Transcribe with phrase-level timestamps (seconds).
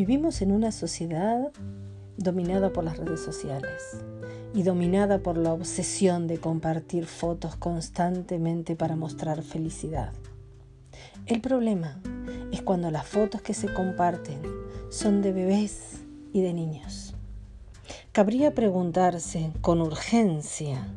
[0.00, 1.52] Vivimos en una sociedad
[2.16, 3.98] dominada por las redes sociales
[4.54, 10.14] y dominada por la obsesión de compartir fotos constantemente para mostrar felicidad.
[11.26, 12.00] El problema
[12.50, 14.40] es cuando las fotos que se comparten
[14.88, 16.00] son de bebés
[16.32, 17.14] y de niños.
[18.12, 20.88] Cabría preguntarse con urgencia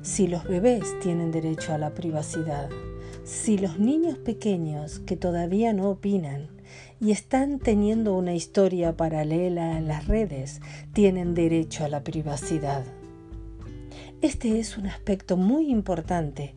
[0.00, 2.70] si los bebés tienen derecho a la privacidad,
[3.24, 6.57] si los niños pequeños que todavía no opinan
[7.00, 10.60] y están teniendo una historia paralela en las redes
[10.92, 12.84] tienen derecho a la privacidad.
[14.20, 16.54] Este es un aspecto muy importante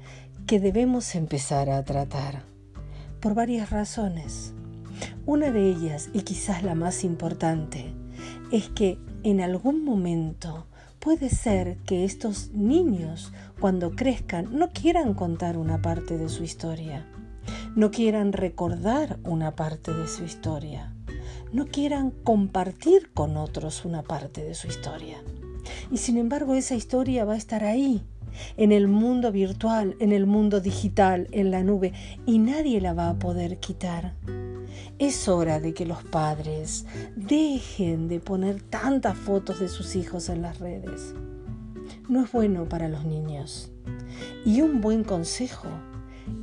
[0.48, 2.44] que debemos empezar a tratar
[3.20, 4.54] por varias razones.
[5.26, 7.94] Una de ellas, y quizás la más importante,
[8.52, 10.66] es que en algún momento
[11.00, 17.08] puede ser que estos niños, cuando crezcan, no quieran contar una parte de su historia,
[17.76, 20.94] no quieran recordar una parte de su historia,
[21.54, 25.24] no quieran compartir con otros una parte de su historia.
[25.90, 28.04] Y sin embargo esa historia va a estar ahí,
[28.58, 31.94] en el mundo virtual, en el mundo digital, en la nube,
[32.26, 34.16] y nadie la va a poder quitar.
[35.00, 40.42] Es hora de que los padres dejen de poner tantas fotos de sus hijos en
[40.42, 41.14] las redes.
[42.10, 43.72] No es bueno para los niños.
[44.46, 45.70] Y un buen consejo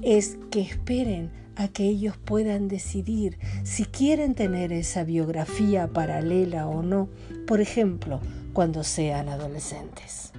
[0.02, 6.82] es que esperen a que ellos puedan decidir si quieren tener esa biografía paralela o
[6.82, 7.08] no,
[7.46, 8.20] por ejemplo,
[8.52, 10.32] cuando sean adolescentes.